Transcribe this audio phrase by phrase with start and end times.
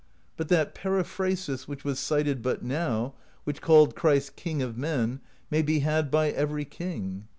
[0.35, 3.13] But that periphrasis which was cited but now,
[3.43, 5.19] which called Christ King of Men,
[5.51, 7.27] may be had by every king.